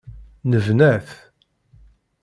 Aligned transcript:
Nebna-t. 0.49 1.07